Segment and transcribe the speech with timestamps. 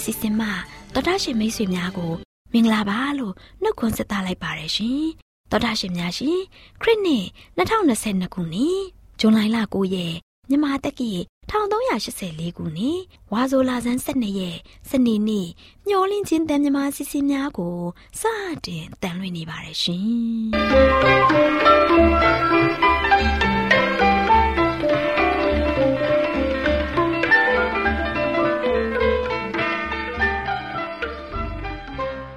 [0.00, 0.48] မျော်လင့်ခြင်းတန်လွင်စီစဉ်မှ
[0.94, 2.12] တော်တာရှင်မိတ်ဆွေများကို
[2.52, 5.04] မင်္ဂလာပါလို့နှုတ်ခွန်းဆက်သလိုက်ပါရရှင်
[5.50, 6.38] တော်တာရှင်များရှင်
[6.82, 7.24] ခရစ်နှစ်
[7.58, 8.80] 2022ခုနှစ်
[9.20, 9.40] ဇွန်လ
[9.74, 10.14] 9ရက်
[10.48, 11.10] မြန်မာတက္ကီ
[11.50, 13.00] 1384ခုနှစ်
[13.32, 14.58] ဝါဆိုလာဇန်12ရက်
[14.90, 15.48] စနေနေ့
[15.86, 17.78] မျော်လင့်ခြင်းတန်မြမာစီစီများကို
[18.20, 18.22] စ
[18.66, 22.49] တင်တန်လွင်နေပါရရှင်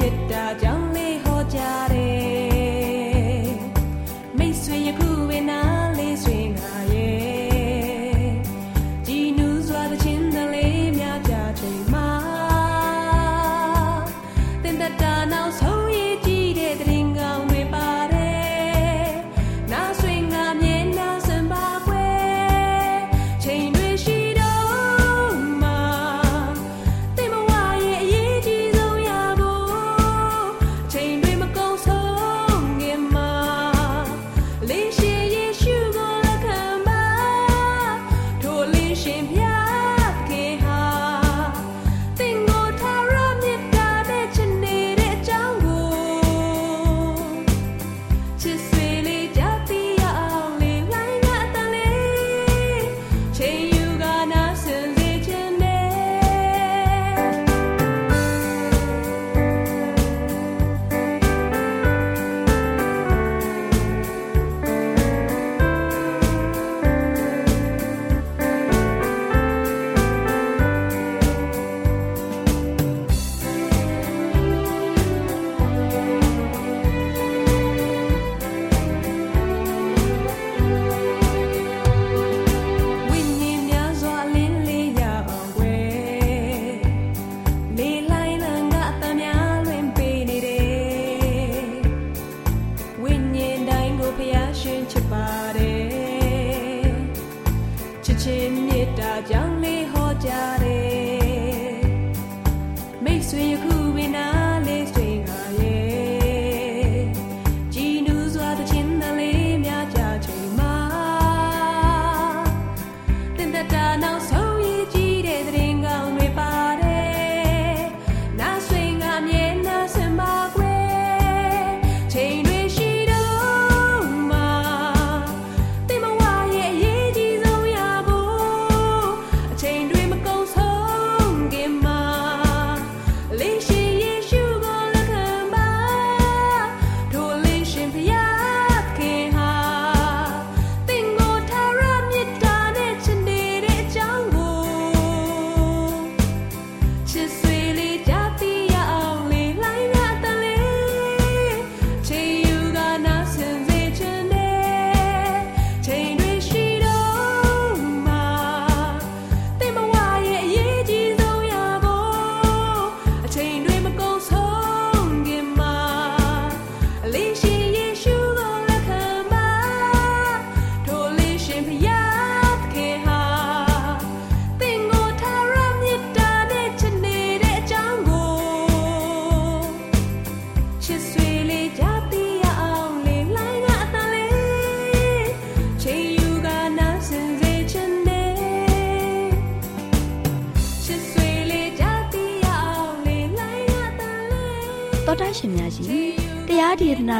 [0.00, 0.89] ဒေသနာ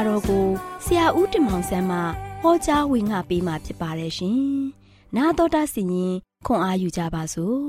[0.16, 0.44] ာ်ကို
[0.84, 1.98] ဆရာဦးတင်မောင်ဆန်းမှ
[2.42, 4.38] ဟောကြားဝင်ငါပေးมาဖြစ်ပါတယ်ရှင်။
[5.16, 6.14] 나တော်တာစီရင်
[6.46, 7.58] ခွန်အာယူကြပါစို့။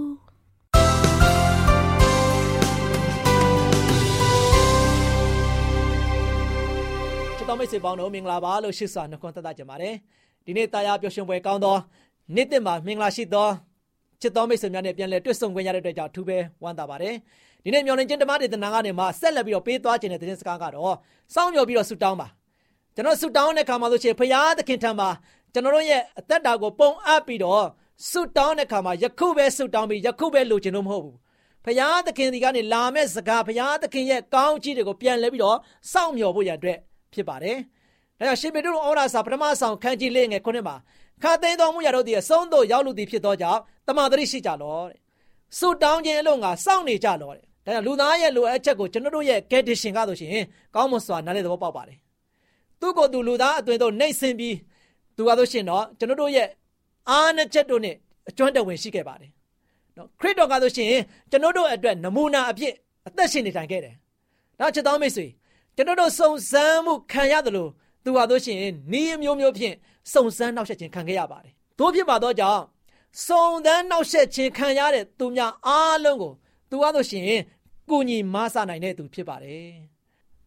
[7.38, 9.94] ချစ်တော်မိတ်ဆွေပေါင်းတို့မင်္ဂလာပါလို့ရှိစွာနှုတ်ခွန်းသက်သကြပါတယ်။
[10.46, 11.78] ဒီနေ့တာယာပျော်ရွှင်ပွဲကောင်းသော
[12.36, 13.48] နေ့တစ်မှာမင်္ဂလာရှိသော
[14.22, 17.16] ချစ်တော်မိတ်ဆွေများနဲ့ပြန်လည်တွေ့ဆုံခွင့်ရတဲ့အတွက်ကြောင့်အထူးပဲဝမ်းသာပါတယ်
[17.65, 20.97] ဒီနေ့မျော်လင့်ခြင်းဓမ္မဒေသနာကနေမှဆက်လက်ပြီးတော့ပေးသွားခြင်းတဲ့သတင်းစကားကတော့
[21.35, 22.29] စောင့်မျှော်ပြီးတော့ဆုတောင်းပါ
[22.95, 25.09] ကျွန်တော်ဆုတောင်းတဲ့ခါမှာဆိုရှင်ဖရာသခင်ထံမှာ
[25.53, 27.65] ကျွန်တော်တို့ရဲ့အသက်တာကိုပုံအပ်ပြီးတော့
[28.11, 31.17] ဆုတောင်းတဲ့ခါမှာယခုပဲဆုတောင်းပြီးယခုပဲလိုချင်လို့မဟုတ်ဘူး
[31.65, 35.59] ဖရာသခင်ဒီကနေလာမဲ့စကားဖရာသခင်ရဲ့ကောင်းကြီးတွေကိုပြန်လဲပြီးတော့
[35.93, 36.79] စောင့်မျှော်ဖို့ရတဲ့
[37.13, 37.59] ဖြစ်ပါတယ်
[38.19, 40.77] ဒါကြောင့်ရှင်ပေတရုဩရာစာပထမဆောင်ခန်းကြီးလေးငယ်ခုနှစ်မှာ
[41.23, 44.99] ခါသိမ်းတော်မူရတော့ဒီအဆုံးသို့ရောက်လူသည်ဖြစ်သောကြောင့်တမန်တော်ရှိကြလောတဲ့
[45.59, 50.45] ဆုတောင်းခြင်းအလို့ငါစောင့်နေကြလောတဲ့ ဒါကြောင့်လူသားရဲ့လိုအပ်ချက်ကိုကျွန်တော်တို့ရဲ့ condition ကဆိုရှင်
[50.75, 51.99] ကောင်းမွန်စွာနားလည်သဘောပေါက်ပါတယ်
[52.81, 54.57] သူ့ကိုယ်သူလူသားအသွင်တို့နှိမ့်ဆင်းပြီး
[55.17, 56.49] သူကဆိုရှင်တော့ကျွန်တော်တို့ရဲ့
[57.11, 57.95] အားနချက်တို့နဲ့
[58.29, 59.31] အကျွမ်းတဝင်ရှိခဲ့ပါတယ်
[59.97, 60.89] နော်ခရစ်တော်ကဆိုရှင်
[61.31, 62.75] ကျွန်တော်တို့အတွက်နမူနာအဖြစ်
[63.09, 63.95] အသက်ရှင်နေထိုင်ခဲ့တယ်
[64.59, 65.27] ဒါချစ်တော်မိတ်ဆွေ
[65.77, 67.71] ကျွန်တော်တို့စုံစမ်းမှုခံရတယ်လို့
[68.05, 68.59] သူဟာဆိုရှင်
[68.93, 69.75] နီးမျိုးမျိုးဖြင့်
[70.13, 72.63] စုံစမ်းနှောက်ယှက်ခြင်းခံခဲ့ရပါတယ်တို့ဖြစ်ပါတော့ကြောင့်
[73.27, 76.33] စုံစမ်းနှောက်ယှက်ခြင်းခံရတဲ့သူများအားလုံးကို
[76.73, 77.27] သူဟာဆိုရှင်
[77.91, 79.73] ကုညီမဆနိုင်တဲ့သူဖြစ်ပါတယ်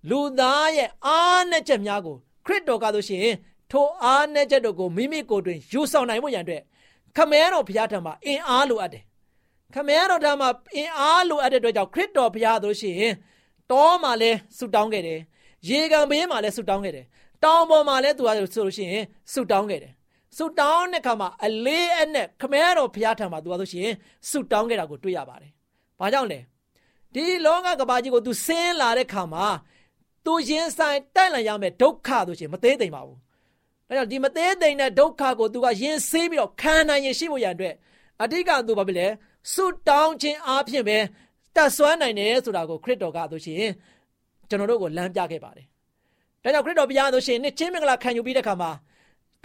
[0.10, 3.28] လူသားရဲ့အားနဲ့ချက်များကိုခရစ်တော်ကဆိုရှင်
[3.72, 6.62] ထိုအားနဲ့ချက်တို့ကိုမိမိကိုယ်တွင်ယူဆောင်နိုင်ဖို့ရန်အတွက်
[7.18, 9.04] ခမဲတော်ဘုရားထံမှာအင်အားလိုအပ်တယ်
[9.76, 13.14] ခမဲတော်ထံမှာအင်အားလိုအပ်တဲ့အတွက်ကြောင့်ခရစ်တော်ဘုရားဆိုရှင်
[13.72, 15.20] တောမှာလဲဆုတောင်းခဲ့တယ်
[15.68, 17.06] ရေကန်ဘေးမှာလဲဆုတောင်းခဲ့တယ်
[17.44, 19.94] တောင်ပေါ်မှာလဲသူကဆိုလို့ရှိရင်ဆုတောင်းခဲ့တယ်
[20.38, 23.90] ဆုတောင်းတဲ့ခါမှာအလေးအနက်ခမဲတော်ဘုရားထံမှာသူကဆိုရှင်
[24.30, 25.55] ဆုတောင်းခဲ့တာကိုတွေ့ရပါတယ်
[26.00, 26.40] ဘာကြောင့်လဲ
[27.14, 29.48] ဒီလောကကဘာကြီးကို तू ဆင်းလာတဲ့ခါမှာ
[30.26, 33.18] သူရင်ဆိုင်တိုက်လန်ရမယ်ဒုက္ခဆိုရှင်မသေးသိမ့်ပါဘူး။
[33.88, 37.76] ဒါကြောင့်ဒီမသေးသိမ့်တဲ့ဒုက္ခကိုသူကရင်ဆေးပြီးတော့ခံနိုင်ရင်ရှိဖို့ရန်အတွက်
[38.22, 39.08] အတိကသူဘာဖြစ်လဲ
[39.54, 40.98] ဆွတောင်းခြင်းအပြင်ပဲ
[41.56, 43.72] တတ်ဆွမ်းနိုင်တယ်ဆိုတာကိုခရစ်တော်ကဆိုရှင်
[44.50, 45.66] ကျွန်တော်တို့ကိုလမ်းပြခဲ့ပါတယ်။
[46.44, 48.72] ဒါကြောင့်ခရစ်တော်ဘုရားဆိုရှင်နှစ်ချင်းမင်္ဂလာခံယူပြီးတဲ့ခါမှာ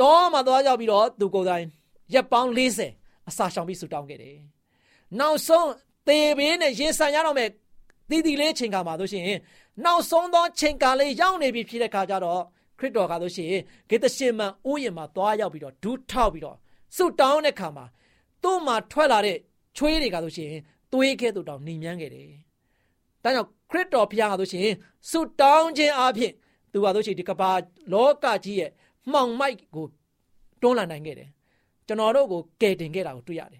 [0.01, 1.65] တောမှာသွားရောက်ပြီးတော့သူကိုယ်တိုင်
[2.15, 2.51] ရက်ပေါင်း
[2.89, 4.37] 40အစာရှောင်ပြီးဆွတောင်းခဲ့တယ်။
[5.19, 5.69] နောက်ဆုံး
[6.07, 7.51] သေဘေးနဲ့ရင်ဆိုင်ရတော့မယ်
[8.11, 9.39] တည်တည်လေးချိန်ခါမှာတို့ရှိရင်
[9.85, 12.43] နောက်ဆုံးသောချိန်ကာလေးရောက်နေပြီဖြစ်တဲ့ခါကျတော့
[12.79, 16.57] ခရစ်တော်ကတို့ရှိရင်ဂေသရှင်မန်ဥယျာဉ်မှာသွားရောက်ပြီးတော့ဒူးထောက်ပြီးတော့
[16.97, 17.85] ဆုတောင်းတဲ့ခါမှာ
[18.43, 19.37] သူ့မှာထွက်လာတဲ့
[19.77, 20.61] ချွေးတွေကတို့ရှိရင်
[20.93, 22.29] သွေးကဲ့သို့တောင်နှိမ်မြန်းခဲ့တယ်။
[23.25, 24.77] ဒါကြောင့်ခရစ်တော်ဘုရားကတို့ရှိရင်
[25.11, 26.33] ဆုတောင်းခြင်းအပြင်
[26.73, 27.51] သူကတို့ရှိဒီကဘာ
[27.93, 28.71] လောကကြီးရဲ့
[29.13, 29.87] မှောင်မိုက်ကို
[30.63, 31.29] တွန်းလှန်နိုင်ခဲ့တယ်။
[31.87, 33.60] ကျွန်တော်တို့ကိုကယ်တင်ခဲ့တာကိုတွေ့ရတယ်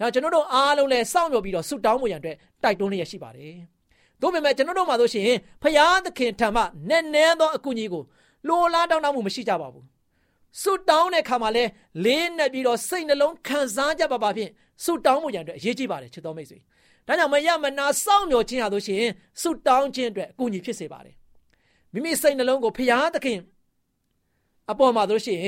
[0.00, 3.56] ဒါကျွန်တော်တို့အားလုံးလည်းစောင့်မျှော်ပြီးတော့ဆုတောင်းမှုရန်အတွက်တိုက်တွန်းလျက်ရှိပါတယ်။။
[4.22, 5.30] ဒါပေမဲ့ကျွန်တော်တို့မှာဆိုရှင်
[5.62, 8.02] ဖရာသခင်ထံမှနည်းနည်းသောအကူအညီကို
[8.48, 9.84] လိုလားတောင်းတမှုမရှိကြပါဘူး။
[10.62, 11.64] ဆုတောင်းတဲ့ခါမှာလဲ
[12.04, 14.50] လေးနဲ့ပြီးတော့စိတ်နှလုံးခံစားကြပါပါဖြင့်
[14.84, 16.58] ဆုတောင်းမှုရန်အတွက်အရေးကြီးပါတယ်ချစ်တော်မိတ်ဆွေ။
[17.06, 19.04] ဒါကြောင့်မရမနာစောင့်မျှော်ခြင်းဟာဆိုရှင်
[19.40, 21.14] ဆုတောင်းခြင်းအတွက်အကူအညီဖြစ်စေပါတယ်။
[21.92, 23.38] မိမိစိတ်နှလုံးကိုဖရာသခင်
[24.70, 25.40] အပေါ်မှာဆိုရှင်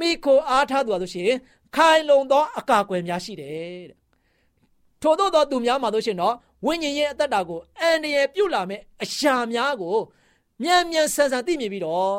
[0.00, 1.30] မိခိုအားထားသူဟာဆိုရှင်
[1.74, 3.52] ခိုင်လုံသောအကာအကွယ်များရှိတယ်
[3.90, 3.98] တဲ့။
[5.02, 6.34] ထို့သောသူများမှာဆိုရှင်တော့
[6.64, 9.96] ဝိညာဉ်ရဲ့အသက်တာကိုအန္တရာယ်ပြုတ်လာမဲ့အရာများကို
[10.62, 12.16] မြန်မြန်ဆန်ဆန်သိမြင်ပြီးတော့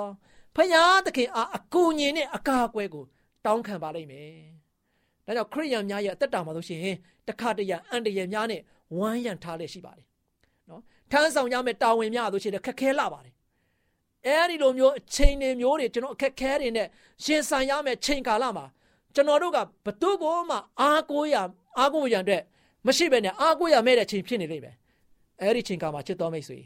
[0.56, 3.04] ဖယားသခင်အားအကူအညီနဲ့အကာအကွယ်ကို
[3.46, 4.38] တောင်းခံပါလိမ့်မယ်။
[5.25, 6.96] ဒါကြောင့်ခရိယန်များရဲ့အသက်တာမှာဆိုရှင်
[7.27, 8.62] တခါတရံအန္တရာယ်များနဲ့
[8.98, 10.06] ဝမ်းရံထားလက်ရှိပါတယ်။
[10.70, 13.34] နော်ထမ်းဆောင်ရမယ့်တာဝန်များဆိုရှင်ခက်ခဲလာပါတယ်။
[14.27, 16.88] အဲဒီလိုမျိုးအချိန်တွေမျိုးတွေကျွန်တော်အခက်ခဲတွေနဲ့
[17.24, 18.66] ရှင်ဆိုင်ရမယ့်ချိန်ကာလမှာ
[19.18, 21.36] ကျွန်တော်တို့ကဘသူ့ကိုမှအားကိုးရ
[21.78, 22.44] အားကိုးရန်အတွက်
[22.88, 24.76] မရှိဘဲနဲ့အားကိုးရမဲ့တဲ့ချိန်ဖြစ်နေလိမ့်မယ်
[25.42, 26.60] အဲ့ဒီချိန်ကမှချစ်တော်မိတ်ဆွေ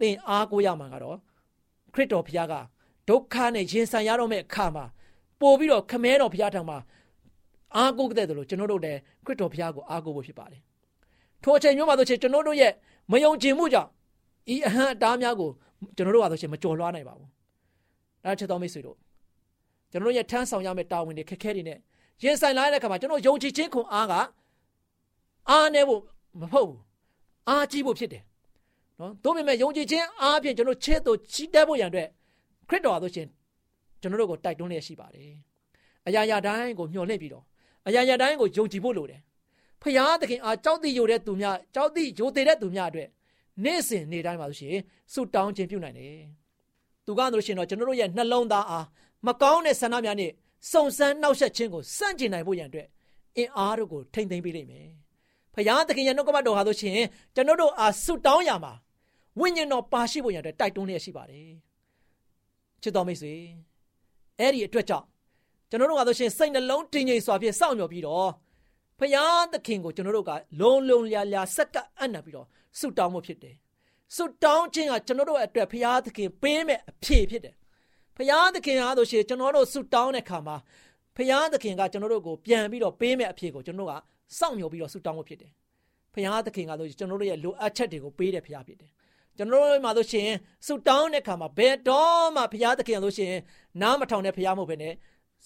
[0.00, 1.16] သင်အားကိုးရမှာကတော့
[1.94, 2.54] ခရစ်တော်ဘုရားက
[3.08, 4.84] ဒုက္ခနဲ့ရင်ဆိုင်ရတော့မဲ့အခါမှာ
[5.40, 6.78] ပို့ပြီးတော့ခမဲတော်ဘုရားထံမှာ
[7.76, 10.60] အားကိုးတဲ့တယ်လို့ကျွန်တော်တို့လည်းခရစ်တော်ဘုရားကိုအားကိုးဖို့ဖြစ်ပါတယ်
[11.42, 12.72] ထိုအချိန်မျိုးမှာဆိုချင်ကျွန်တော်တို့ရဲ့
[13.12, 13.90] မယုံကြည်မှုကြောင့်
[14.54, 15.50] ဤအဟံအတားများကို
[15.96, 17.28] ကျွန်တော်တို့ကဆိုချင်မကြော်လွှားနိုင်ပါဘူး
[18.24, 18.96] ဒါချစ်တော်မိတ်ဆွေတို့
[19.90, 21.78] ကျွန်တော်တို့ရဲ့ထမ်းဆောင်ရမယ့်တာဝန်တွေခက်ခဲတွေနဲ့
[22.22, 24.12] ရင်ဆိုင်လာတဲ့အခါမှာကျွန်တော်ယုံကြည်ခြင်းခွန်အားက
[25.50, 26.00] အားနေဖို့
[26.40, 26.80] မဟုတ်ဘူး
[27.48, 28.22] အားကြီးဖို့ဖြစ်တယ်
[28.98, 32.08] နော်ဒါပေမဲ့ယုံကြည်ခြင်းအားဖြင့်ကျွန်တော်ချစ်သူချီးတက်ဖို့ရန်အတွက်
[32.68, 33.28] ခရစ်တော်ဆိုရှင်
[34.00, 35.32] ကျွန်တော်တို့ကိုတိုက်တွန်းလျက်ရှိပါတယ်
[36.06, 37.44] အရာရာတိုင်းကိုမျှော်လင့်ပြီးတော့
[37.86, 39.20] အရာရာတိုင်းကိုယုံကြည်ဖို့လိုတယ်
[39.82, 43.08] ဖရာသခင်အားကြောက်တိယိုတဲ့သူများကြောက်တိယိုသေးတဲ့သူများအတွက်
[43.64, 46.22] နေ့စဉ်နေ့တိုင်းပါလို့ရှိရင်ဆုတောင်းခြင်းပြုနိုင်တယ်
[47.06, 48.86] သူကဆိုရှင်တော့ကျွန်တော်တို့ရဲ့နှလုံးသားအား
[49.26, 50.30] မကောင်းတဲ့ဆန္ဒများနဲ့
[50.70, 52.88] စုံစမ်းနှောက်ယှက်ခြင်းကိုစန့်ကျင်နိုင်ဖို့ရန်အတွက်
[53.36, 54.88] အင်အားတို့ကိုထိမ့်သိမ်းပေးလိမ့်မယ်
[55.54, 56.98] ဖယားသခင်ရဲ့နှုတ်ကပတ်တော်ဟာဆိုရှင်
[57.34, 58.72] ကျွန်တော်တို့အားဆုတောင်းရမှာ
[59.40, 61.50] ဝိညာဉ်တော်ပါရှိဖို့ရတဲ့တိုက်တွန်းလျက်ရှိပါတယ်
[62.82, 63.34] ချစ်တော်မိတ်ဆွေ
[64.38, 65.06] အဲ့ဒီအတွက်ကြောင့်
[65.70, 68.28] ကျွန်တော်တို့ကဆိုရှင်စိတ်နှလုံးတည်ငြိမ်စွာဖြင့်စောင့်မျှော်ပြီးတော့
[68.98, 72.46] ဖယားသခင်ကိုကျွန်တော်တို့ကလုံလုံလျာလျာစက္ကအံ့နာပြီးတော့
[72.78, 73.56] ဆုတောင်းမှုဖြစ်တယ်
[74.16, 77.54] ဆုတောင်းခြင်းကကျွန်တော်တို့အတွက်ဖယားသခင်ပေးမဲ့အဖြေဖြစ်တယ်
[78.16, 80.56] ဖယားသခင်အားဆိုရှင်ကျွန်တော်တို့ဆုတောင်းတဲ့အခါမှာ
[81.16, 84.00] ဖရာသခင်ကကျွန်တော်တို့ကိုပြန်ပြီးတော့ပေးမဲ့အဖြစ်ကိုကျွန်တော်တို့က
[84.38, 85.52] စောင့်မျှော်ပြီးတော့ဆုတောင်းဖို့ဖြစ်တယ်
[86.14, 88.90] ဖရာသခင်ကဆိုကျွန်တော်တို့ရဲ့လိုအပ်ချက်တွေကိုပေးတဲ့ဖရာဖြစ်တယ်
[89.36, 90.28] ကျွန်တော်တို့မှာဆိုရှင်
[90.66, 93.34] ဆုတောင်းတဲ့အခါမှာဘယ်တော့မှဘုရားသခင်ဆိုရှင်
[93.82, 94.94] နားမထောင်တဲ့ဘုရားမဟုတ်ဘဲနဲ့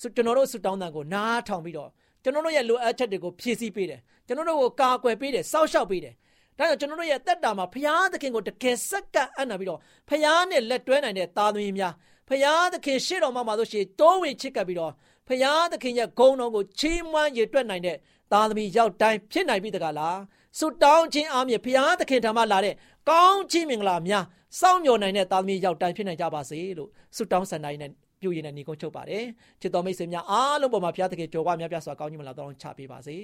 [0.01, 1.91] ကျွန်တော်တို့ဆုတောင်းတဲ့ကိုနားထောင်ပြီးတော့
[2.23, 6.15] ကျွန်တော်တို့ရဲ့လိုအပ်ချက်တွေကိုဖြည့်ဆည်းပေးတယ်ကျွန်တော်တို့ကိုကာကွယ်ပေးတယ်စောင့်ရှောက်ပေးတယ်
[6.59, 11.95] ဒါကြောင့်ကျွန်တော်တို့ရဲ့တက်တာမှာဘုရားသခင်ကိုတကယ်စက္ကန့်အံ့နာပြီးတော့ဘုရားနဲ့လက်တွဲနိုင်တဲ့သားသမီးများ
[12.29, 14.93] ဘုရားသခင်ရှေ့တော်မှာမှာဆိုရှင်တိုးဝင်ချစ်ကပ်ပြီးတော့
[15.29, 17.97] ဘုရားသခင်ရဲ့ဂုဏ်တော်ကိုချီးမွမ်းရည်တွက်နိုင်တဲ့
[18.33, 20.19] သားသမီးရောက်တိုင်းဖြစ်နိုင်ပြီတကားလား
[20.59, 22.75] ဆုတောင်းခြင်းအားဖြင့်ဘုရားသခင်ထံမှလာတဲ့
[23.11, 24.25] ကောင်းချီးမင်္ဂလာများ
[24.61, 29.25] စောင့်မျှော်နိုင်တဲ့သားသမီးရောက်တိုင်းဖြစ်နိုင်ကြပါစေလို့ဆုတောင်းဆန္ဒရင်းနဲ့ပြုရည်နဲ့ညီကုန်းချုပ်ပါတယ်
[29.61, 33.17] ချစ်တော်မိတ်ဆွေများအားလုံးပေါ်မှာဘုရားသခင်ကြော်ဝါများပြစွာကောင်းကြီးမလားတော်ချပေးပါစေ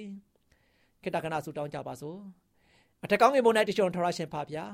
[1.03, 2.17] ခေတ္တကနာဆုတောင်းကြပါစို့
[3.03, 4.65] အထက်ကောင်းငယ်ပေါ်၌တချွန်ထရရှင်ဖာဗျာ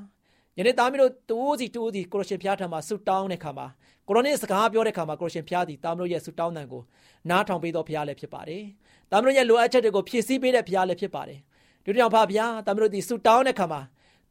[0.58, 3.68] ယနေ့သားမီးတို့တူးစီတူးစီကိုရရှင်ဖျားထံမှာဆုတောင်းတဲ့ခါမှာ
[4.08, 6.82] ကိုရိုနီစကားပြောတဲ့ခါမှာကိုရရှင်ဖျားသည်သားမီးတို့ရဲ့ဆုတောင်းတန်ကို
[7.30, 8.64] နားထောင်ပေးတော်ဖျားလည်းဖြစ်ပါတယ်။
[9.12, 11.40] သားမီးတို့ရဲ့လိုအပ်ချက်တွေကိုဖြည့်ဆည်းပေးတဲ့ဖျားလည်းဖြစ်ပါတယ်။
[11.86, 13.82] ဒီတောင်ဖာဗျာသားမီးတို့ဒီဆုတောင်းတဲ့ခါမှာ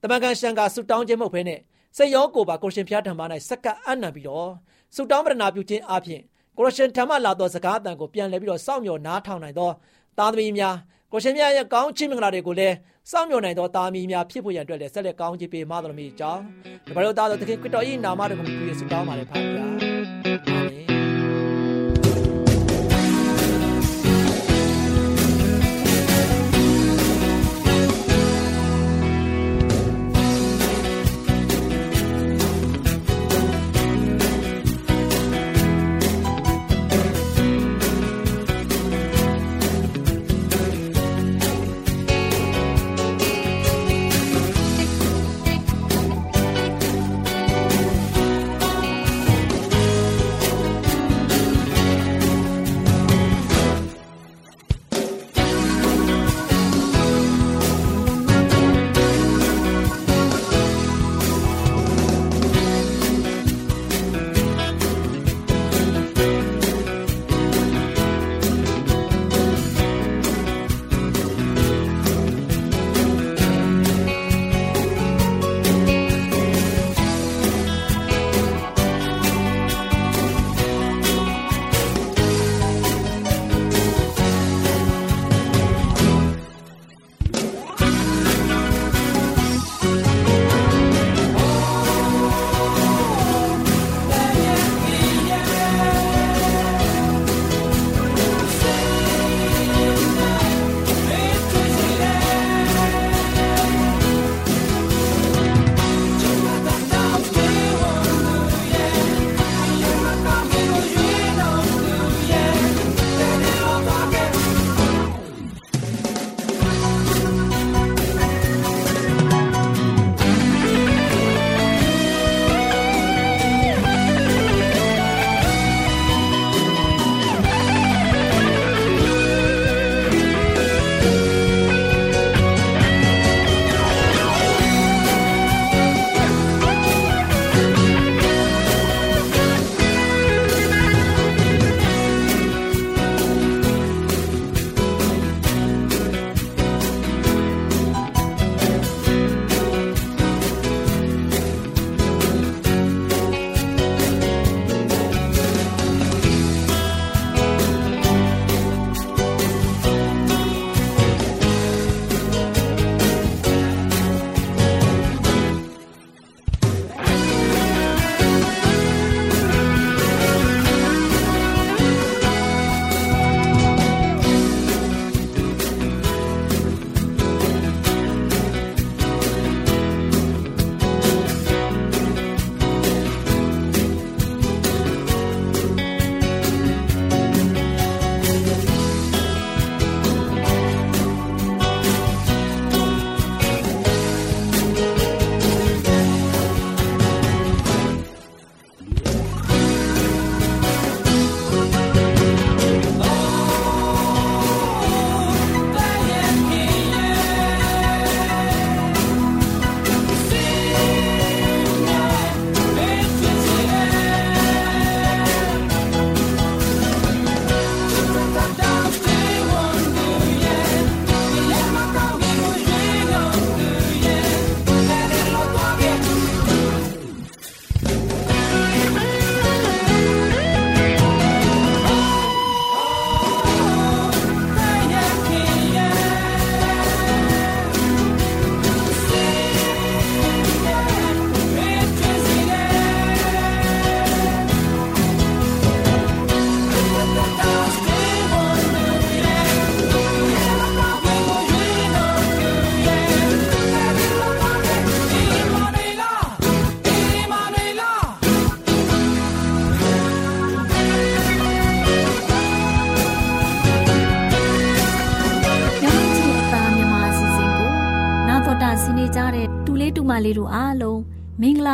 [0.02, 1.60] တမန်ကန်ရှန်ကဆုတောင်းခြင်းမဟုတ်ဘဲနဲ့
[1.96, 4.50] စိတ်ရောကိုယ်ပါကိုရှင်ဖျားထံမှာ၌စက္ကအံ့နံပြီးတော့
[4.94, 6.22] ဆုတောင်းပရဏာပြုခြင်းအပြင်
[6.58, 9.70] ကိုရှင်ထံမှလာသောစကားအတန်ကိုပြန်လည်ပြီးတော့စောင့်မျှော်နားထောင်နိုင်သော
[10.18, 10.76] သားသမီးများ
[11.12, 12.76] ကိုရှင်မြတ်ရဲ့ကောင်းချီးမင်္ဂလာတွေကိုလည်း
[13.10, 16.42] စောင့်မျှော်နိုင်သောသားမီးများဖြစ်ဖို့ရန်အတွက်လည်းဆက်လက်ကောင်းချီးပေးမတော်မူကြောင်း
[16.86, 20.69] ဒီဘာလို့သားတော်သခင်ခရစ်တော်၏နာမတော်ကိုပြုရဆုတောင်းပါလေဖခင်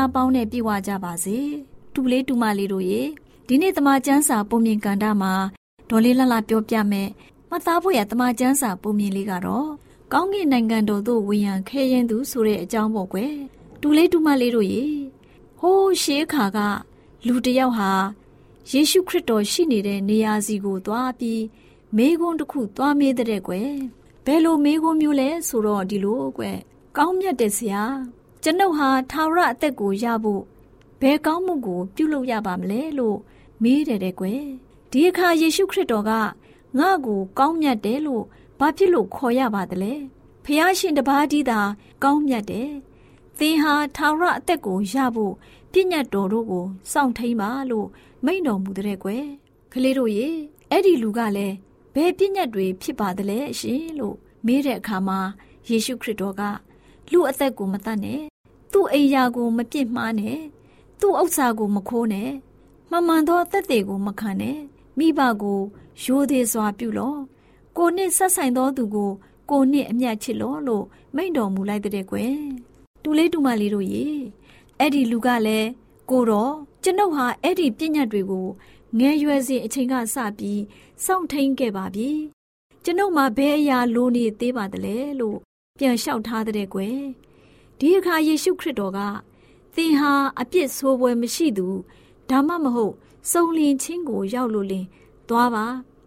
[0.06, 1.38] မင်္ဂလာပေါင်းနဲ့ပြည့်ဝကြပါစေ
[1.94, 3.02] တူလေးတူမလေးတို့ရေ
[3.46, 5.32] ဒီနေ့တမချန်းစာပုံမြင်ကန်တာမှာ
[5.88, 7.08] ဒေါ်လေးလှလှပြောပြမယ်
[7.50, 9.68] မသားဖို့ရတမချန်းစာပုံမြင်လေးကတော့
[10.12, 13.34] ကောင်းကင်နိုင်ငံတော်သို့ဝင်ရန်ခဲရင်သူဆိုတဲ့အကြောင်းပေါ့ကွယ်
[13.80, 14.84] တူလေးတူမလေးတို့ရေ
[15.60, 16.58] ဟိုးရှေးခါက
[17.26, 17.90] လူတယောက်ဟာ
[18.70, 21.42] ယေရှုခရစ်တော်ရှိနေတဲ့နေရာစီကိုသွားပြီး
[21.96, 23.70] မေးခွန်းတစ်ခုသွားမေးတဲ့ကွယ်
[24.24, 26.58] ဘယ်လိုမေးခွန်းမျိုးလဲဆိုတော့ဒီလိုကွယ်
[26.96, 27.84] ကောင်းမြတ်တဲ့ဆရာ
[28.48, 30.42] ကျွန်ုပ်ဟာထာဝရအသက်ကိုရဖို့
[31.00, 33.18] ဘယ်ကောင်းမှုကို ပြုလုပ်ရပါမလဲလို့
[33.62, 34.42] မေးတယ်တဲ့ကွယ်
[34.90, 36.12] ဒီအခါယေရှုခရစ်တော်က
[36.78, 38.24] ငါ့ကိုကောင်းမြတ်တယ်လို့
[38.58, 39.92] ဘာဖြစ်လို့ခေါ်ရပါသလဲ
[40.44, 41.60] ဖះရှင်တပါးကြီးသာ
[42.02, 42.70] ကောင်းမြတ်တယ်
[43.38, 45.34] သင်ဟာထာဝရအသက်ကိုရဖို့
[45.72, 47.88] ပြည့်ညတ်တော်တို့ကိုစောင့်ထိန်ပါလို့
[48.24, 49.24] မိန့်တော်မူတဲ့ကွယ်
[49.72, 50.28] ကလေးတို့ရေ
[50.70, 51.56] အဲ့ဒီလူကလည်း
[51.94, 55.18] ဘယ်ပြည့်ညတ်တွေဖြစ်ပါသလဲရှင်လို့မေးတဲ့အခါမှာ
[55.68, 56.42] ယေရှုခရစ်တော်က
[57.12, 58.22] လူအသက်ကိုမတတ်နဲ့
[58.72, 60.38] သူ့အိယာကိုမပြစ်မှားနဲ့
[61.00, 62.30] သူ့ဥစ္စာကိုမခိုးနဲ့
[62.90, 64.58] မှန်မှန်သောအသက်တွေကိုမခံနဲ့
[64.98, 65.60] မိဘကို
[66.04, 67.20] ရိုသေစွာပြုလော့
[67.76, 69.10] ကိုနှစ်ဆက်ဆိုင်သောသူကို
[69.50, 70.84] ကိုနှစ်အမျက်ချစ်လော့လို့
[71.16, 72.36] မိန့်တော်မူလိုက်တဲ့ကွယ်
[73.02, 74.04] တူလေးတူမလေးတို့ရေ
[74.78, 75.68] အဲ့ဒီလူကလည်း
[76.10, 76.52] ကိုတော့
[76.82, 78.46] ကျွန်ုပ်ဟာအဲ့ဒီပြည့်ညတ်တွေကို
[78.98, 80.62] ငယ်ရွယ်စဉ်အချိန်ကစပြီး
[81.04, 82.08] စောင့်ထိန်ခဲ့ပါပြီ
[82.84, 85.38] ကျွန်ုပ်မှာဘယ်အရာလိုနေသေးပါသလဲလို့
[85.78, 87.00] ပြန်လျှောက်ထားတဲ့ကွယ်
[87.80, 89.00] ဒီအခါယေရှုခရစ်တော်က
[89.74, 91.66] သင်ဟာအပြစ်ဆိုးပွဲမရှိသူ
[92.30, 92.94] ဒါမှမဟုတ်
[93.30, 94.86] စုံလင်ချင်းကိုရောက်လို့လင်
[95.28, 95.66] သွားပါ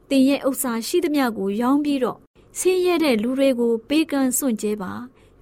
[0.10, 2.20] သင်ရဲ့ဥစ္စာရှိသမျှကိုရောင်းပြီးတော့
[2.60, 4.92] ဆင်းရဲတဲ့လူတွေကိုပေးကမ်းစွန့်ကြဲပါ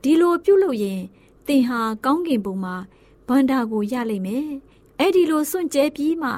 [0.03, 1.01] ဒီလိုပြုလုပ်ရင်
[1.47, 2.75] သင်ဟာကောင်းကင်ဘုံမှာ
[3.27, 4.47] ဗန္တာကိုရလိမ့်မယ်
[4.99, 6.29] အဲ့ဒီလိုစွန့်ကြဲပြီးမှ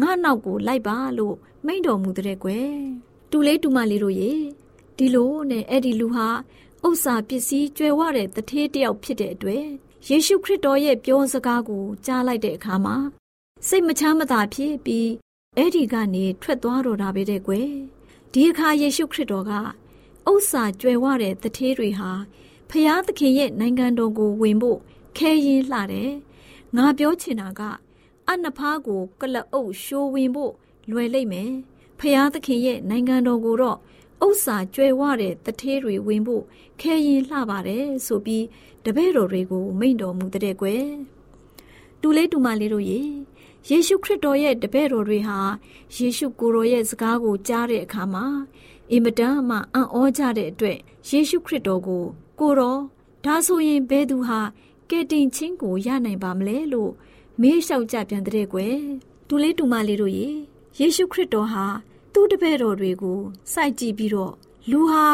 [0.00, 2.74] ငါနောက်ကိုလိုက်ပါလို့မိန့်တော်မူတဲ့ကွယ်
[3.30, 4.32] တူလေးတူမလေးတို့ရေ
[4.96, 6.28] ဒီလိုနဲ့အဲ့ဒီလူဟာ
[6.88, 9.64] ဥစ္စာပစ္စည်းကျွယ်ဝတဲ့တထေးတယောက်ဖြစ်တဲ့အတွက်
[10.08, 12.96] ယေရှုခရစ်တော်ရဲ့ပြောစကားကိုကြားလိုက်တဲ့အခါမှာ
[13.68, 15.08] စိတ်မချမ်းမသာဖြစ်ပြီး
[15.56, 17.68] အဲ့ဒီကနေထွက်သွားတော့တာပဲတဲ့ကွယ်
[18.32, 19.52] ဒီအခါယေရှုခရစ်တော်က
[20.30, 22.10] ဥစ္စာကျွယ်ဝတဲ့တထေးတွေဟာ
[22.70, 24.78] ဖျားသခင်ရဲ့နိုင်ငံတော်ကိုဝင်ဖို့
[25.16, 26.12] ခဲရင်လှတယ်
[26.76, 27.60] ငါပြောချင်တာက
[28.28, 30.52] အနဖားကို ကလအုပ်ရှိုးဝင်ဖို့
[30.90, 31.52] လွယ်လိမ့်မယ်
[32.00, 33.78] ဖျားသခင်ရဲ့နိုင်ငံတော်ကိုတော့
[34.24, 36.44] ဥစ္စာကျွဲဝတဲ့တထေးတွေဝင်ဖို့
[36.80, 38.44] ခဲရင်လှပါတယ်ဆိုပြီး
[38.84, 40.86] တပည့်တော်တွေကိုမိန့်တော်မူတဲ့ကွယ်
[42.00, 43.00] တူလေးတူမလေးတို့ရေ
[43.68, 45.38] ယေရှုခရစ်တော်ရဲ့တပည့်တော်တွေဟာ
[45.96, 48.26] ယေရှုကိုယ်တော်ရဲ့စကားကိုကြားတဲ့အခါမှာ
[48.90, 52.04] အင်မတန်မှအံ့ဩကြတဲ့အတွက်ယေရှုခရစ်တော်ကို
[52.40, 52.80] ကိုတော်
[53.24, 54.40] ဒါဆိုရင်ဘယ်သူဟာ
[54.90, 56.92] ကဲတင်ချင်းကိုရနိုင်ပါမလဲလို့
[57.40, 58.76] မေးလျှောက်ကြပြန်တဲ့ကွယ်
[59.28, 60.28] တူလေးတူမလေးတို့ရေ
[60.78, 61.64] ယေရှုခရစ်တော်ဟာ
[62.14, 63.18] သူ့တပည့်တော်တွေကို
[63.52, 64.34] စိုက်ကြည့်ပြီးတော့
[64.70, 65.06] လူဟာ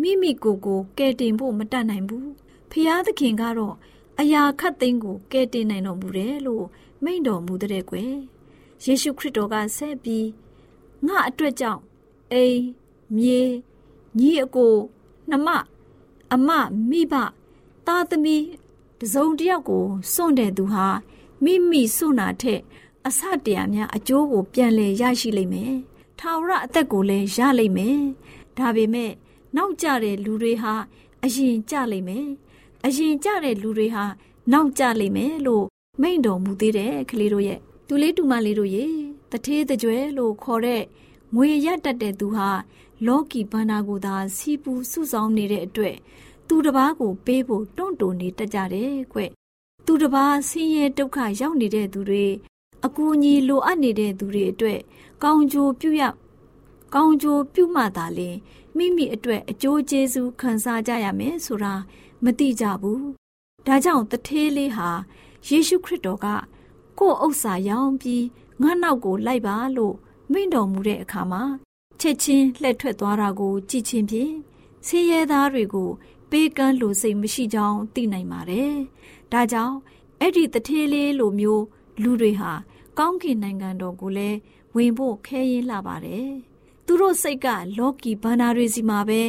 [0.00, 2.30] မိမိကိုယ်ကိုကယ်တင်ဖို့မတတ်နိုင်ဘူး
[2.70, 3.74] ဖျားသခင်ကတော့
[4.20, 6.64] အရာခတ်သိမ်းကိုကယ်တင်နိုင်တော်မူတယ်လို့
[7.04, 8.14] မိန့်တော်မူတဲ့ကွယ်
[8.84, 10.28] ယေရှုခရစ်တော်ကဆက်ပြီး
[11.06, 11.82] ငါအတွက်ကြောင့်
[12.32, 12.60] အိမ်
[13.16, 13.40] မြေ
[14.18, 14.74] ညီအကို
[15.30, 15.48] နှမ
[16.32, 16.50] အမ
[16.90, 17.14] မိဘ
[17.86, 18.44] သားသမီး
[19.00, 20.86] တစုံတယောက်ကိုစွန့်တဲ့သူဟာ
[21.44, 22.60] မိမိစွန့်တာထက်
[23.06, 25.76] အဆတရာများအကျိုးကိုပြန်လည်ရရှိလိမ့်မယ်။
[26.24, 27.98] ထာဝရအသက်ကိုလည်းရလိမ့်မယ်။
[28.58, 29.10] ဒါပေမဲ့
[29.56, 30.74] နောက်ကျတဲ့လူတွေဟာ
[31.24, 32.26] အရင်ကျလိမ့်မယ်။
[32.86, 34.04] အရင်ကျတဲ့လူတွေဟာ
[34.52, 35.64] နောက်ကျလိမ့်မယ်လို့
[36.02, 38.92] မိန့်တော်မူသေးတယ်ကလေးတို့ရဲ့သူလေးတူမလေးတို့ရဲ့
[39.30, 40.82] တထေးတကြွယ်လို့ခေါ်တဲ့
[41.34, 42.48] ငွေရတတ်တဲ့သူဟာ
[43.06, 45.96] လောကီဘန္နာကိုသာစီပူစုဆောင်နေတဲ့အတွက်
[46.48, 49.20] သူတစ်ပါးကိုပေးဖို့တွန့်တုံနေတတ်ကြတယ်ကွ
[49.86, 52.26] သူတစ်ပါးဆင်းရဲဒုက္ခရောက်နေတဲ့သူတွေ
[52.86, 54.80] အကူအညီလိုအပ်နေတဲ့သူတွေအတွက်
[55.22, 56.02] ကောင်းကျိုးပြုရ
[56.94, 58.36] ကောင်းကျိုးပြုမှသာလျှင်
[58.76, 61.74] မိမိအတွက်အကျိုးကျေးဇူးခံစားကြရမယ်ဆိုတာ
[62.24, 63.00] မသိကြဘူး။
[63.66, 64.88] ဒါကြောင့်တထေးလေးဟာ
[65.48, 66.26] ယေရှုခရစ်တော်က
[66.98, 68.24] ကိုယ့်ဥစ္စာရောင်းပြီး
[68.62, 69.94] ငါနောက်ကိုလိုက်ပါလို့
[70.32, 71.42] မိန့်တော်မူတဲ့အခါမှာ
[72.00, 74.32] ချက်ချင်းလှည့်ထွက်သွားတာကိုကြည့်ချင်းဖြင့်
[74.86, 75.90] ဆင်းရဲသားတွေကို
[76.30, 78.72] ပေးကမ်းလိုစိတ်မရှိကြောင်းသိနိုင်ပါတယ်။
[79.32, 79.76] ဒါကြောင့်
[80.20, 81.64] အဲ့ဒီတထေးလေးလိုမျိုး
[82.02, 82.52] လူတွေဟာ
[82.98, 84.38] ကောင်းကင်နိုင်ငံတော်ကိုလည်း
[84.76, 86.30] ဝင်ဖို့ခဲရင်လာပါတယ်။
[86.86, 87.46] သူတို့စိတ်က
[87.78, 89.20] လောကီဘန္နာတွေစီမှာပဲ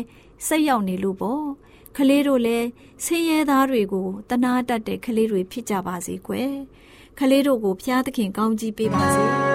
[0.47, 1.43] စိတ်ရောက်နေလို့ပေါ့။
[1.97, 2.67] ကလေးတို့လည်း
[3.03, 6.51] ဆင်းရဲသားတွေကိုတနာတတ်တဲ့ကလေးတွေဖြစ်ကြပါစေကွယ်။
[7.19, 9.25] ကလေးတို့ကိုဖျားသခင်ကောင်းကြီးပေးပါစေ။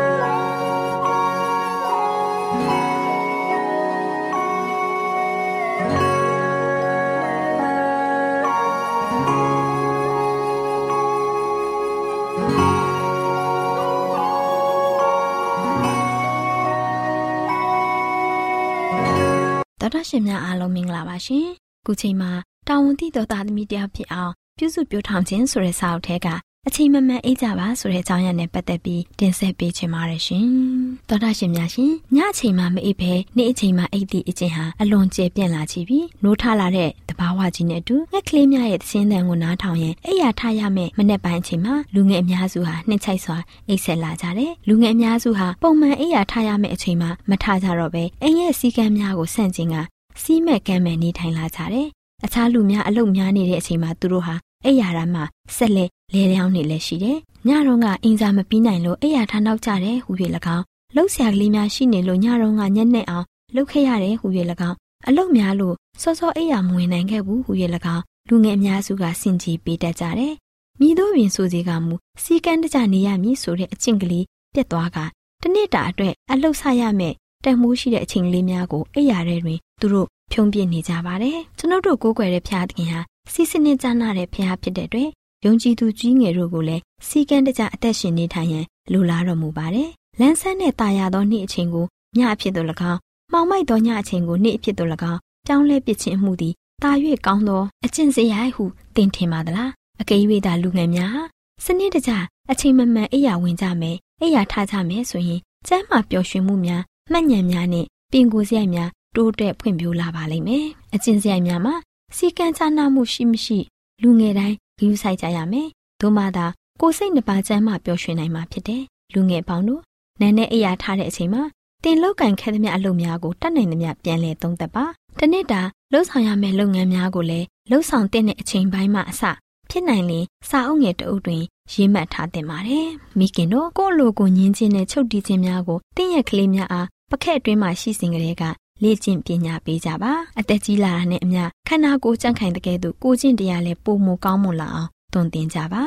[19.88, 21.46] တော်တော်ရှင်များအားလုံးမင်္ဂလာပါရှင်။
[21.86, 22.30] ခုချိန်မှာ
[22.68, 26.28] တာဝန်သိသောသားသမီးတယောက်ဖြစ်အောင်ပြုစုပြောထောင်ခြင်းဆိုတဲ့စာအုပ်ထဲက
[26.70, 30.46] အချိန်မမှန်အေးကြပါဆိုတဲ့အကြောင်းအရာနဲ့ပတ်သက်ပြီးတင်ဆက်ပေးချင်ပါတယ်ရှင်။
[31.08, 43.36] သောတာရှင်များရှင်ညအချိန်မှမအိပ်ဘဲနေ့အချိန်မှအိပ်သည့်အချိန်ဟာအလွန်ကျပြန့်လာချပြီးနိုးထလာတဲ့တဘာဝကြီးနဲ့အတူငှက်ကလေးများရဲ့သင်းတန်ကိုနားထောင်ရင်အိပ်ရထရမယ့်မနေ့ပိုင်းအချိန်မှာလူငယ်အများစုဟာနှိမ့်ချိုက်စွာ
[43.68, 49.76] အိပ်ဆက်လာကြတယ်။လူငယ်အများစုဟာပုံမှန်အိပ်ရထရမယ့်အချိန်မှာမထကြတော့ဘဲအိမ်ရဲ့စည်းကမ်းများကိုဆန့်ကျင်က
[50.22, 51.88] စီးမဲ့ကမ်းမဲ့နေထိုင်လာကြတယ်။
[52.24, 55.24] အခြားလူများအလုပ်များနေတဲ့အချိန်မှာသူတို့ဟာ အိယာရမှာ
[55.56, 57.18] ဆက်လက်လဲလျောင်းနေလဲရှိတယ်။
[57.48, 60.12] ညတော့ကအင်စာမပြီးနိုင်လို့အိယာထားနောက်ကျတယ်ဟူ၍၎
[60.56, 64.26] င်းလှုပ်ရှားကလေးများရှိနေလို့ညတော့ကညက်နဲ့အောင်လှုပ်ခဲ့ရတယ်ဟူ၍၎
[64.68, 64.76] င်း
[65.08, 67.52] အလုတ်များလို့စောစောအိယာမဝင်နိုင်ခဲ့ဘူးဟူ၍၎
[67.94, 70.34] င်းလူငယ်အများစုကစင်ကြီးပေးတတ်ကြတယ်။
[70.80, 74.98] မိတို့ပင်ဆိုစီကမူစီကန်းတကြနေရမည်ဆိုတဲ့အကျင့်ကလေးပြတ်သွားက
[75.42, 83.00] တနေ့တာအတွက်အလုတ်ဆရမယ်တန်မိုးရှိတဲ့အချိန်လေးများကိုအိယာထဲတွင်သူတို့ဖြုံးပြနေကြပါတယ်။ကျွန်ုပ်တို့ကိုးကွယ်တဲ့ဖျားသခင်ဟာ
[83.32, 85.10] စီစနစ်ကျနာတဲ့ဖျားဖြစ်တဲ့အတွက်
[85.44, 89.88] ယုံကြည်သူကြီးငယ်တို့ကိုလည်းစီကံတကြအသက်ရှင်နေထိုင်ရန်လိုလားတော်မူပါတယ်။
[90.20, 91.86] လန်းဆန်းတဲ့ตาရသောနေ့အချိန်ကို
[92.16, 92.98] ညအဖြစ်သို့၎င်း
[93.32, 96.90] မှောင်မိုက်သောညအချိန်ကိုနေ့အဖြစ်သို့၎င်းပြောင်းလဲပစ်ခြင်းမှုသည်တာ၍
[97.26, 98.64] ကောင်းသောအကျင့်စရိုက်ဟု
[98.94, 101.20] သင်ထင်ပါသလားအကယ်၍သာလူငယ်များ
[101.64, 102.12] စနစ်တကျ
[102.50, 111.74] အချိန်မမှန်အိယာဝင်ကြမယ်အိယာထားကြမယ်ဆိုရင်ကျမ်းမာပျော်ရွှင်မှုများမှတ်ဉာဏ်များနဲ့ပင်ကိုယ်စရိုက်များတိုးတက်ဖွံ့ဖြိုးလာပါလိမ့်မယ်အကျင့်စရိုက်များမှာ
[112.16, 113.58] စီကံချနာမှုရှိမရှိ
[114.02, 115.68] လူငယ်တိုင်းဂရုစိုက်ကြရမယ်။
[116.00, 116.46] သို့မှသာ
[116.80, 118.82] ကိုယ်စိတ်နှပါချမ်းမှပျော်ရွှင်နိုင်မှာဖြစ်တယ်။
[119.14, 119.82] လူငယ်ပေါင်းတို့
[120.20, 121.42] နန်းနဲ့အိယာထားတဲ့အချိန်မှာ
[121.84, 124.84] တင်လောက်ကန်ခဲသမျှအလုပ်များကိုတတ်နိုင်သမျှပြန်လည်သုံးသပ်ပါ။
[125.18, 125.60] တနေ့တာ
[125.92, 129.22] လှုပ်ဆောင်ရမယ့်လုပ်ငန်းများကိုလည်းလှုပ်ဆောင်တဲ့အချိန်ပိုင်းမှအစ
[129.70, 131.42] ဖြစ်နိုင်ရင်စာအုပ်ငယ်တအုပ်တွင်
[131.72, 138.42] ရေးမှတ်ထားသင့်ပါတယ်။မိခင်တို့ကိုယ့်လိုကိုညင်းချင်းနဲ့ချုပ်တီးခြင်းများကိုတင့်ရဲ့ကလေးများအားပခက်အတွင်းမှာရှိစဉ်ကလေးက
[138.82, 145.82] လေ့ကျင့်ပညာပေးကြပါအသက်ကြီးလာတာနဲ့အမျှခန္ဓာကိုယ်ကြန့်ခိုင်တဲ့ကဲ့သို့ကိုကျင့်တရားလည်းပုံမကောင်းမွန်လာအောင်သွန်သင်ကြပါ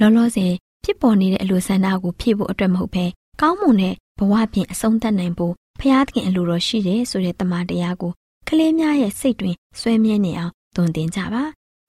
[0.00, 0.52] လောလောဆယ်
[0.84, 3.04] ဖြစ်ပေါ်နေတဲ့အလိုဆန္ဒကိုဖြည့်ဖို့အတွက်မဟုတ်ဘဲ
[3.40, 8.12] ကောင်းမွန်တဲ့ဘဝပြင်အဆုံးသတ်နိုင်ဖို့ဖျားသခင်အလိုတော်ရှိတယ်ဆိုတဲ့တမန်တရားကို
[8.48, 11.42] ကလေးများရဲ့စိတ်တွင်ဆွဲမြဲနေအောင်သွန်သင်ကြပါ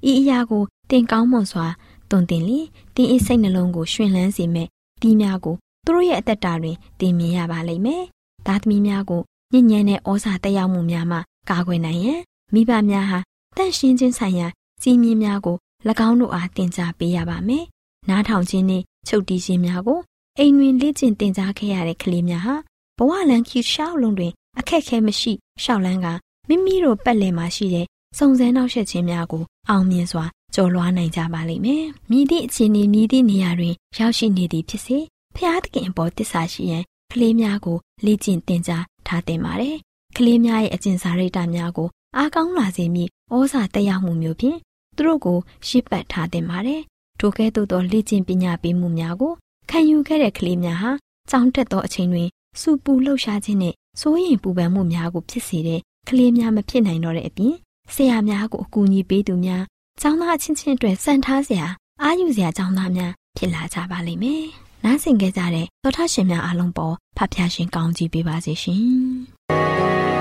[0.09, 1.67] ဤအရာကိုတင်ကောင်းမွန်စွာ
[2.09, 4.67] သွန်သင်လင်တင်းအစိတ်နှလုံးကိုရှင်လန်းစေမဲ့
[5.01, 8.03] ဒီများကိုသူတို့ရဲ့အသက်တာတွင်သင်မြင်ရပါလိမ့်မယ်
[8.47, 11.17] သားသမီးများကို ညဉ့်ညံတဲ့ဩဇာတက်ရောက်မှုများမှ
[11.49, 12.21] ကာကွယ်နိုင်ရန်
[12.53, 13.19] မိဘများဟာ
[13.57, 14.47] တန့်ရှင်းခြင်းဆိုင်ရာ
[14.81, 15.57] စီမင်းများကို၎
[16.07, 17.65] င်းတို့အားတင် जा ပေးရပါမယ်။
[18.09, 19.99] နားထောင်ခြင်းနဲ့ချုပ်တီးခြင်းများကို
[20.37, 22.55] အိမ်တွင်လေ့ကျင့်တင် जा ခဲ့ရတဲ့ကလေးများဟာ
[22.97, 25.33] ဘဝလန်ခီရှောက်လုံးတွင်အခက်ခဲမရှိ
[25.63, 26.07] ရှောက်လန်းက
[26.47, 27.85] မိမိတို့ပတ်လည်မှာရှိတဲ့
[28.17, 34.97] စုံစမ်းနောက်ဆက်ခြင်းများကိုအောင်မြင်စွာကျော်လွှားနိုင်ကြပါလိမ့်မယ်။မြည်သည့်အခြေအနေမြည်သည့်နေရာတွင်ရောက်ရှိနေသည်ဖြစ်စေ
[35.35, 39.75] ဖျားသခင်အပေါ်တစ္ဆာရှိရန်ကလေးများကိုလေ့ကျင့်သင်ကြား ထားတင်ပါတယ်။
[40.17, 44.57] ကလေးများရဲ့အကျင့်စာရိတ္တများကိုအားကောင်းလာစေမည့်ဩဇာတက်ရောက်မှုမျိုးဖြင့်
[44.95, 45.37] သူတို့ကို
[45.67, 46.81] ရှစ်ပတ်ထားတင်ပါတယ်။
[47.19, 49.33] ထိုကဲ့သို့သောလေ့ကျင့်ပညာပေးမှုများကို
[49.69, 50.91] ခံယူခဲ့တဲ့ကလေးများဟာ
[51.29, 57.53] ကြောင်တက်သောအချိန်တွင်စူပူလှုပ်ရှားခြင်းနဲ့စိုးရိမ်ပူပန်မှုများကိုဖြစ်စေတဲ့ကလေးများမဖြစ်နိုင်တော့တဲ့အပြင်
[57.93, 59.63] ဆရာများကိုအကူအညီပေးသူများ
[60.01, 61.67] ကျောင်းသားချင်းချင်းအတွက်စံထားစရာ
[62.01, 64.45] အာယူစရာကျောင်းသားများဖြစ်လာကြပါလိမ့်မယ်။
[64.85, 69.83] နားဆင်ခဲ့ကြတဲ့သောထရှင်များအားလုံးပေါ်ဖဖျားရှင်ကောင်းကြီးပေးပါစေရှင်။ရှ
[70.15, 70.20] င်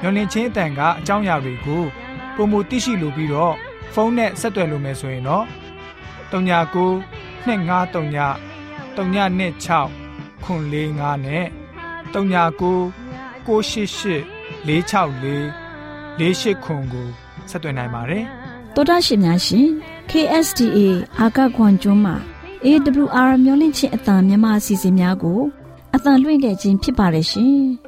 [0.00, 1.82] မျော်လင့်ခြင်းအတန်ကအကြောင်းအရာတွေကို
[2.36, 3.54] ပုံမသိရှိလိုပြီးတော့
[3.94, 5.44] ဖုန်းနဲ့ဆက်သွယ်လို့မယ်ဆိုရင်တော့
[6.30, 7.02] 39
[7.46, 7.48] 253
[8.96, 8.98] 396
[10.44, 11.44] 465နဲ့
[12.14, 12.92] 39
[13.46, 14.18] 688
[14.66, 17.08] 464 48ခွန်ကို
[17.50, 18.24] ဆက်သွင်းနိုင်ပါတယ်။
[18.74, 19.66] တောတာရှင်များရှင်
[20.10, 20.78] KSTA
[21.18, 22.16] အာကခွန်ကျွန်းမှာ
[22.64, 25.40] AWR မျိုးလင့်ချင်းအတံမြန်မာအစီအစဉ်များကို
[25.94, 27.58] အတံလွှင့်ခဲ့ခြင်းဖြစ်ပါတယ်ရှင်။